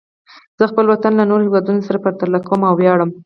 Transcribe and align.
زه 0.59 0.63
خپل 0.71 0.85
وطن 0.89 1.11
له 1.19 1.23
نورو 1.29 1.45
هېوادونو 1.47 1.85
سره 1.87 2.01
پرتله 2.05 2.37
کوم 2.47 2.61
او 2.67 2.73
ویاړم. 2.77 3.09